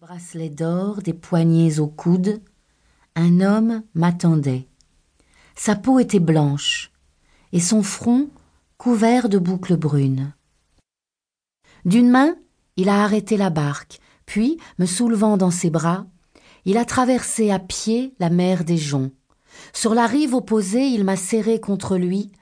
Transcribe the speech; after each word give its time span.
bracelets 0.00 0.48
d'or, 0.48 1.02
des 1.02 1.12
poignets 1.12 1.78
au 1.78 1.86
coude, 1.86 2.40
un 3.16 3.42
homme 3.42 3.82
m'attendait. 3.92 4.66
Sa 5.56 5.76
peau 5.76 5.98
était 5.98 6.20
blanche 6.20 6.90
et 7.52 7.60
son 7.60 7.82
front 7.82 8.30
couvert 8.78 9.28
de 9.28 9.36
boucles 9.36 9.76
brunes. 9.76 10.32
D'une 11.84 12.08
main, 12.08 12.34
il 12.76 12.88
a 12.88 13.04
arrêté 13.04 13.36
la 13.36 13.50
barque, 13.50 14.00
puis, 14.24 14.56
me 14.78 14.86
soulevant 14.86 15.36
dans 15.36 15.50
ses 15.50 15.68
bras, 15.68 16.06
il 16.64 16.78
a 16.78 16.86
traversé 16.86 17.50
à 17.50 17.58
pied 17.58 18.14
la 18.20 18.30
mer 18.30 18.64
des 18.64 18.78
joncs. 18.78 19.12
Sur 19.74 19.92
la 19.92 20.06
rive 20.06 20.32
opposée, 20.32 20.86
il 20.86 21.04
m'a 21.04 21.16
serré 21.16 21.60
contre 21.60 21.98
lui, 21.98 22.32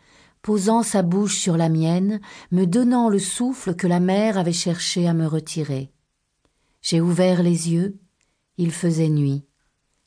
posant 0.43 0.85
sa 0.85 1.03
bouche 1.03 1.37
sur 1.37 1.57
la 1.57 1.69
mienne, 1.69 2.21
me 2.53 2.67
donnant 2.67 3.09
le 3.09 3.19
souffle 3.19 3.75
que 3.75 3.89
la 3.89 3.99
mer 3.99 4.39
avait 4.39 4.53
cherché 4.53 5.09
à 5.09 5.13
me 5.13 5.27
retirer. 5.27 5.91
J'ai 6.81 7.01
ouvert 7.01 7.43
les 7.43 7.71
yeux, 7.71 7.99
il 8.57 8.73
faisait 8.73 9.09
nuit, 9.09 9.45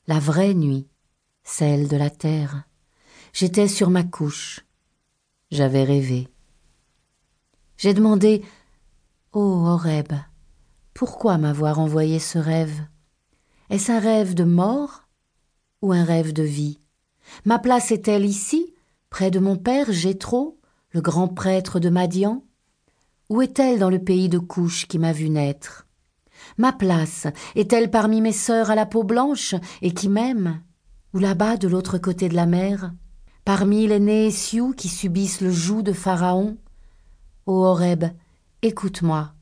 la 0.08 0.20
vraie 0.20 0.54
nuit, 0.54 0.88
celle 1.44 1.88
de 1.88 1.98
la 1.98 2.10
terre. 2.10 2.64
J'étais 3.34 3.68
sur 3.68 3.90
ma 3.90 4.04
couche, 4.04 4.66
j'avais 5.52 5.84
rêvé. 5.84 6.28
J'ai 7.78 7.94
demandé 7.94 8.44
Oh 9.34 9.66
Horeb, 9.66 10.14
pourquoi 10.94 11.38
m'avoir 11.38 11.80
envoyé 11.80 12.20
ce 12.20 12.38
rêve? 12.38 12.82
Est-ce 13.70 13.92
un 13.92 14.00
rêve 14.00 14.34
de 14.34 14.44
mort 14.44 15.08
ou 15.82 15.94
un 15.94 16.04
rêve 16.04 16.34
de 16.34 16.44
vie? 16.44 16.80
Ma 17.46 17.60
place 17.60 17.92
est-elle 17.92 18.26
ici, 18.26 18.74
près 19.10 19.32
de 19.32 19.40
mon 19.40 19.56
père 19.56 19.92
Jétro, 19.92 20.60
le 20.90 21.02
grand 21.02 21.28
prêtre 21.28 21.80
de 21.80 21.90
Madian? 21.90 22.44
Ou 23.30 23.42
est-elle 23.42 23.80
dans 23.80 23.90
le 23.90 24.04
pays 24.04 24.28
de 24.30 24.40
Couche 24.40 24.88
qui 24.88 25.00
m'a 25.00 25.14
vu 25.14 25.30
naître? 25.30 25.88
Ma 26.58 26.72
place 26.72 27.28
est-elle 27.56 27.90
parmi 27.90 28.22
mes 28.22 28.32
sœurs 28.32 28.72
à 28.72 28.76
la 28.76 28.86
peau 28.86 29.04
blanche 29.04 29.56
et 29.82 29.94
qui 29.94 30.10
m'aiment 30.10 30.62
Ou 31.14 31.20
là-bas 31.20 31.58
de 31.58 31.68
l'autre 31.68 31.98
côté 31.98 32.30
de 32.30 32.36
la 32.36 32.46
mer? 32.46 32.94
Parmi 33.46 33.88
les 33.88 34.00
Néhésious 34.00 34.74
qui 34.74 34.88
subissent 34.88 35.42
le 35.42 35.52
joug 35.52 35.82
de 35.82 35.94
Pharaon 35.94 36.58
Ô 37.48 37.64
Horeb, 37.64 38.06
écoute-moi. 38.62 39.34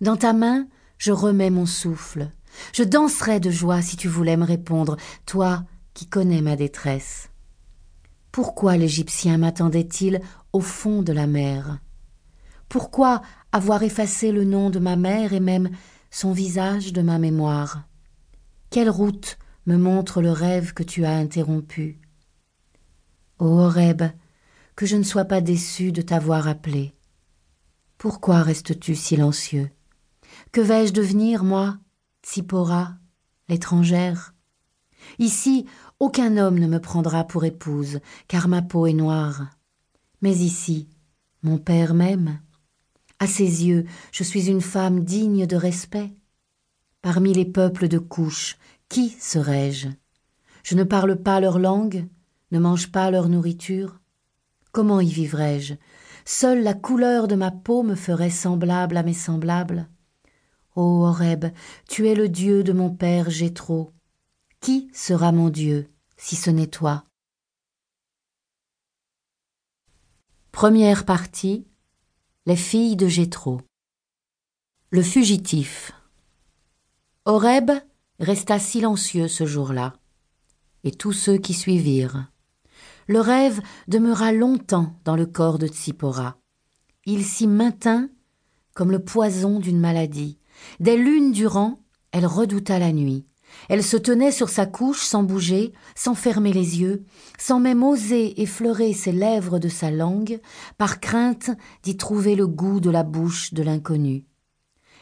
Dans 0.00 0.16
ta 0.16 0.32
main, 0.32 0.66
je 0.96 1.12
remets 1.12 1.50
mon 1.50 1.66
souffle. 1.66 2.30
Je 2.72 2.82
danserais 2.82 3.40
de 3.40 3.50
joie 3.50 3.82
si 3.82 3.96
tu 3.96 4.08
voulais 4.08 4.36
me 4.36 4.44
répondre, 4.44 4.96
toi 5.26 5.64
qui 5.94 6.06
connais 6.06 6.40
ma 6.40 6.56
détresse. 6.56 7.28
Pourquoi 8.30 8.76
l'Égyptien 8.76 9.36
m'attendait-il 9.36 10.20
au 10.52 10.60
fond 10.60 11.02
de 11.02 11.12
la 11.12 11.26
mer? 11.26 11.78
Pourquoi 12.68 13.20
avoir 13.52 13.82
effacé 13.82 14.32
le 14.32 14.44
nom 14.44 14.70
de 14.70 14.78
ma 14.78 14.96
mère 14.96 15.34
et 15.34 15.40
même 15.40 15.70
son 16.12 16.32
visage 16.32 16.92
de 16.92 17.00
ma 17.00 17.18
mémoire. 17.18 17.88
Quelle 18.70 18.90
route 18.90 19.38
me 19.66 19.78
montre 19.78 20.20
le 20.20 20.30
rêve 20.30 20.74
que 20.74 20.82
tu 20.82 21.06
as 21.06 21.16
interrompu? 21.16 22.00
Ô 23.38 23.46
Horeb, 23.46 24.02
que 24.76 24.84
je 24.84 24.96
ne 24.96 25.04
sois 25.04 25.24
pas 25.24 25.40
déçu 25.40 25.90
de 25.90 26.02
t'avoir 26.02 26.46
appelé. 26.48 26.94
Pourquoi 27.96 28.42
restes-tu 28.42 28.94
silencieux? 28.94 29.70
Que 30.52 30.60
vais-je 30.60 30.92
devenir, 30.92 31.44
moi, 31.44 31.78
Tsipora, 32.22 32.94
l'étrangère? 33.48 34.34
Ici, 35.18 35.64
aucun 35.98 36.36
homme 36.36 36.58
ne 36.58 36.66
me 36.66 36.78
prendra 36.78 37.24
pour 37.24 37.46
épouse, 37.46 38.00
car 38.28 38.48
ma 38.48 38.60
peau 38.60 38.86
est 38.86 38.92
noire. 38.92 39.48
Mais 40.20 40.36
ici, 40.36 40.88
mon 41.42 41.56
père 41.56 41.94
m'aime. 41.94 42.38
À 43.22 43.28
ses 43.28 43.64
yeux, 43.66 43.86
je 44.10 44.24
suis 44.24 44.50
une 44.50 44.60
femme 44.60 45.04
digne 45.04 45.46
de 45.46 45.54
respect. 45.54 46.12
Parmi 47.02 47.32
les 47.32 47.44
peuples 47.44 47.86
de 47.86 47.98
couche, 47.98 48.58
qui 48.88 49.10
serais-je? 49.10 49.90
Je 50.64 50.74
ne 50.74 50.82
parle 50.82 51.14
pas 51.14 51.38
leur 51.38 51.60
langue, 51.60 52.08
ne 52.50 52.58
mange 52.58 52.90
pas 52.90 53.12
leur 53.12 53.28
nourriture. 53.28 54.00
Comment 54.72 55.00
y 55.00 55.06
vivrais-je? 55.06 55.74
Seule 56.24 56.64
la 56.64 56.74
couleur 56.74 57.28
de 57.28 57.36
ma 57.36 57.52
peau 57.52 57.84
me 57.84 57.94
ferait 57.94 58.28
semblable 58.28 58.96
à 58.96 59.04
mes 59.04 59.14
semblables. 59.14 59.88
Ô 60.74 61.04
Horeb, 61.04 61.44
tu 61.88 62.08
es 62.08 62.16
le 62.16 62.28
Dieu 62.28 62.64
de 62.64 62.72
mon 62.72 62.90
père 62.90 63.30
Jétro. 63.30 63.92
Qui 64.58 64.90
sera 64.92 65.30
mon 65.30 65.48
Dieu 65.48 65.88
si 66.16 66.34
ce 66.34 66.50
n'est 66.50 66.66
toi? 66.66 67.04
Première 70.50 71.04
partie 71.04 71.68
les 72.44 72.56
filles 72.56 72.96
de 72.96 73.06
Jétro. 73.06 73.60
Le 74.90 75.00
fugitif. 75.00 75.92
Horeb 77.24 77.70
resta 78.18 78.58
silencieux 78.58 79.28
ce 79.28 79.46
jour-là, 79.46 79.94
et 80.82 80.90
tous 80.90 81.12
ceux 81.12 81.38
qui 81.38 81.54
suivirent. 81.54 82.26
Le 83.06 83.20
rêve 83.20 83.60
demeura 83.86 84.32
longtemps 84.32 84.98
dans 85.04 85.14
le 85.14 85.26
corps 85.26 85.58
de 85.58 85.68
Tsipora. 85.68 86.36
Il 87.04 87.24
s'y 87.24 87.46
maintint 87.46 88.08
comme 88.74 88.90
le 88.90 89.04
poison 89.04 89.60
d'une 89.60 89.78
maladie. 89.78 90.40
Des 90.80 90.96
lunes 90.96 91.30
durant, 91.30 91.78
elle 92.10 92.26
redouta 92.26 92.80
la 92.80 92.92
nuit. 92.92 93.24
Elle 93.68 93.82
se 93.82 93.96
tenait 93.96 94.32
sur 94.32 94.48
sa 94.48 94.66
couche 94.66 95.02
sans 95.02 95.22
bouger, 95.22 95.72
sans 95.94 96.14
fermer 96.14 96.52
les 96.52 96.80
yeux, 96.80 97.04
sans 97.38 97.60
même 97.60 97.82
oser 97.82 98.40
effleurer 98.42 98.92
ses 98.92 99.12
lèvres 99.12 99.58
de 99.58 99.68
sa 99.68 99.90
langue, 99.90 100.40
par 100.78 101.00
crainte 101.00 101.50
d'y 101.82 101.96
trouver 101.96 102.34
le 102.34 102.46
goût 102.46 102.80
de 102.80 102.90
la 102.90 103.02
bouche 103.02 103.54
de 103.54 103.62
l'inconnu. 103.62 104.24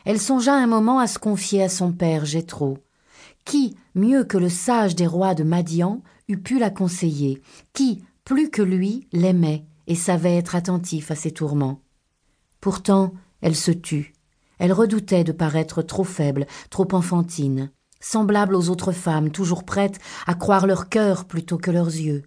Elle 0.05 0.21
songea 0.21 0.55
un 0.55 0.67
moment 0.67 0.99
à 0.99 1.07
se 1.07 1.19
confier 1.19 1.63
à 1.63 1.69
son 1.69 1.93
père 1.93 2.25
Jétro. 2.25 2.79
Qui, 3.45 3.77
mieux 3.95 4.25
que 4.25 4.39
le 4.39 4.49
sage 4.49 4.95
des 4.95 5.07
rois 5.07 5.35
de 5.35 5.45
Madian, 5.45 6.03
eût 6.29 6.39
pu 6.39 6.59
la 6.59 6.71
conseiller 6.71 7.43
Qui, 7.73 8.03
plus 8.25 8.51
que 8.51 8.63
lui, 8.63 9.09
l'aimait 9.13 9.67
et 9.87 9.95
savait 9.95 10.37
être 10.37 10.55
attentif 10.55 11.11
à 11.11 11.15
ses 11.15 11.33
tourments 11.33 11.83
Pourtant, 12.61 13.15
elle 13.41 13.57
se 13.57 13.71
tut. 13.71 14.13
Elle 14.59 14.73
redoutait 14.73 15.25
de 15.25 15.33
paraître 15.33 15.83
trop 15.83 16.05
faible, 16.05 16.47
trop 16.69 16.87
enfantine 16.93 17.71
semblable 18.01 18.55
aux 18.55 18.71
autres 18.71 18.93
femmes, 18.93 19.31
toujours 19.31 19.65
prêtes 19.65 19.99
à 20.27 20.35
croire 20.35 20.67
leur 20.67 20.89
cœur 20.89 21.27
plutôt 21.27 21.59
que 21.59 21.71
leurs 21.71 21.87
yeux. 21.87 22.23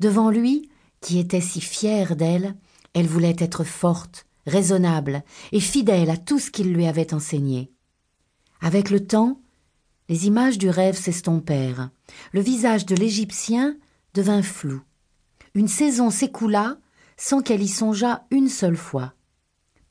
Devant 0.00 0.30
lui, 0.30 0.70
qui 1.00 1.18
était 1.18 1.40
si 1.40 1.60
fier 1.60 2.16
d'elle, 2.16 2.54
elle 2.94 3.06
voulait 3.06 3.36
être 3.38 3.64
forte, 3.64 4.26
raisonnable 4.46 5.22
et 5.50 5.60
fidèle 5.60 6.10
à 6.10 6.16
tout 6.16 6.38
ce 6.38 6.50
qu'il 6.50 6.72
lui 6.72 6.86
avait 6.86 7.14
enseigné. 7.14 7.72
Avec 8.60 8.90
le 8.90 9.04
temps, 9.04 9.40
les 10.08 10.26
images 10.26 10.58
du 10.58 10.68
rêve 10.68 10.96
s'estompèrent. 10.96 11.90
Le 12.32 12.40
visage 12.40 12.86
de 12.86 12.94
l'Égyptien 12.94 13.76
devint 14.14 14.42
flou. 14.42 14.82
Une 15.54 15.68
saison 15.68 16.10
s'écoula 16.10 16.78
sans 17.16 17.42
qu'elle 17.42 17.62
y 17.62 17.68
songeât 17.68 18.24
une 18.30 18.48
seule 18.48 18.76
fois. 18.76 19.14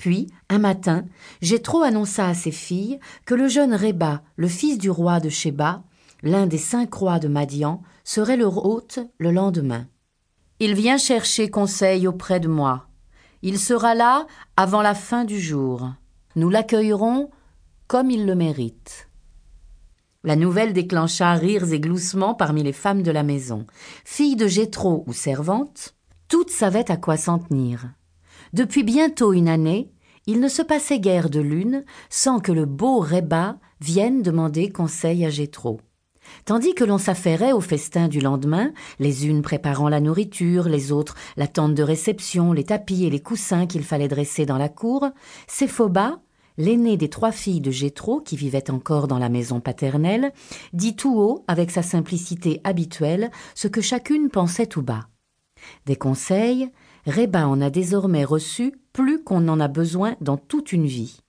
Puis, 0.02 0.32
un 0.50 0.58
matin, 0.58 1.06
Jétro 1.44 1.84
annonça 1.84 2.28
à 2.28 2.34
ses 2.34 2.50
filles 2.50 3.00
que 3.28 3.36
le 3.36 3.48
jeune 3.48 3.76
Réba, 3.76 4.24
le 4.36 4.48
fils 4.48 4.80
du 4.80 4.90
roi 4.90 5.20
de 5.20 5.30
Sheba, 5.30 5.84
l'un 6.24 6.48
des 6.48 6.58
cinq 6.58 6.92
rois 6.92 7.20
de 7.20 7.28
Madian, 7.28 7.84
serait 8.04 8.36
leur 8.36 8.66
hôte 8.66 8.98
le 9.20 9.30
lendemain. 9.30 9.86
Il 10.60 10.74
vient 10.74 10.98
chercher 10.98 11.52
conseil 11.52 12.08
auprès 12.08 12.40
de 12.40 12.48
moi. 12.48 12.88
Il 13.44 13.60
sera 13.60 13.94
là 13.94 14.26
avant 14.58 14.82
la 14.82 14.96
fin 14.96 15.24
du 15.24 15.40
jour. 15.40 15.92
Nous 16.36 16.50
l'accueillerons 16.50 17.30
comme 17.86 18.10
il 18.10 18.26
le 18.26 18.34
mérite. 18.34 19.08
La 20.24 20.36
nouvelle 20.36 20.74
déclencha 20.74 21.32
rires 21.36 21.72
et 21.72 21.80
gloussements 21.80 22.34
parmi 22.34 22.64
les 22.64 22.74
femmes 22.74 23.04
de 23.04 23.12
la 23.12 23.22
maison. 23.22 23.68
Filles 24.04 24.36
de 24.36 24.48
Jétro 24.48 25.04
ou 25.06 25.14
servantes, 25.14 25.94
toutes 26.28 26.50
savaient 26.50 26.90
à 26.90 26.98
quoi 26.98 27.18
s'en 27.18 27.38
tenir. 27.38 27.94
Depuis 28.54 28.84
bientôt 28.84 29.32
une 29.32 29.48
année, 29.48 29.92
il 30.28 30.42
ne 30.42 30.50
se 30.50 30.62
passait 30.62 31.00
guère 31.00 31.30
de 31.30 31.40
lune 31.40 31.86
sans 32.10 32.40
que 32.40 32.52
le 32.52 32.66
beau 32.66 33.00
Réba 33.00 33.58
vienne 33.80 34.22
demander 34.22 34.70
conseil 34.70 35.26
à 35.26 35.30
Jétro. 35.30 35.80
Tandis 36.44 36.76
que 36.76 36.84
l'on 36.84 36.98
s'affairait 36.98 37.54
au 37.54 37.62
festin 37.62 38.10
du 38.10 38.20
lendemain, 38.20 38.74
les 39.00 39.26
unes 39.28 39.42
préparant 39.42 39.88
la 39.88 40.02
nourriture, 40.02 40.68
les 40.68 40.92
autres 40.92 41.16
la 41.38 41.48
tente 41.48 41.76
de 41.76 41.84
réception, 41.84 42.52
les 42.52 42.66
tapis 42.66 43.06
et 43.06 43.10
les 43.10 43.22
coussins 43.22 43.68
qu'il 43.68 43.84
fallait 43.84 44.10
dresser 44.10 44.46
dans 44.46 44.58
la 44.58 44.70
cour, 44.70 45.08
Séphoba, 45.48 46.20
l'aînée 46.58 46.98
des 46.98 47.10
trois 47.10 47.32
filles 47.32 47.62
de 47.62 47.72
Jétro 47.72 48.20
qui 48.20 48.36
vivait 48.36 48.70
encore 48.70 49.08
dans 49.08 49.18
la 49.18 49.30
maison 49.30 49.62
paternelle, 49.62 50.34
dit 50.74 50.98
tout 50.98 51.18
haut, 51.18 51.46
avec 51.48 51.72
sa 51.72 51.84
simplicité 51.84 52.60
habituelle, 52.66 53.32
ce 53.56 53.70
que 53.70 53.82
chacune 53.82 54.30
pensait 54.30 54.68
tout 54.68 54.84
bas. 54.84 55.08
Des 55.86 55.96
conseils, 55.96 56.70
Réba 57.06 57.48
en 57.48 57.62
a 57.62 57.70
désormais 57.70 58.24
reçu 58.24 58.74
plus 58.94 59.24
qu'on 59.24 59.48
en 59.48 59.60
a 59.60 59.68
besoin 59.68 60.16
dans 60.22 60.38
toute 60.38 60.72
une 60.72 60.86
vie. 60.86 61.22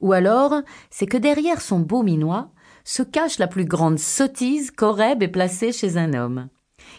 Ou 0.00 0.12
alors, 0.12 0.62
c'est 0.90 1.06
que 1.06 1.16
derrière 1.16 1.60
son 1.60 1.80
beau 1.80 2.02
minois 2.02 2.50
se 2.84 3.02
cache 3.02 3.38
la 3.38 3.48
plus 3.48 3.64
grande 3.64 3.98
sottise 3.98 4.70
qu'Oreb 4.70 5.22
ait 5.22 5.28
placée 5.28 5.72
chez 5.72 5.96
un 5.96 6.14
homme. 6.14 6.48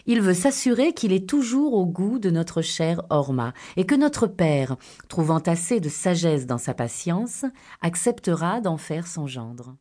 Il 0.06 0.20
veut 0.20 0.34
s'assurer 0.34 0.92
qu'il 0.92 1.12
est 1.12 1.28
toujours 1.28 1.74
au 1.74 1.86
goût 1.86 2.18
de 2.18 2.30
notre 2.30 2.60
chère 2.60 3.02
Orma, 3.10 3.54
et 3.76 3.86
que 3.86 3.94
notre 3.94 4.26
père, 4.26 4.76
trouvant 5.08 5.38
assez 5.38 5.80
de 5.80 5.88
sagesse 5.88 6.46
dans 6.46 6.58
sa 6.58 6.74
patience, 6.74 7.44
acceptera 7.80 8.60
d'en 8.60 8.76
faire 8.76 9.06
son 9.06 9.26
gendre. 9.26 9.76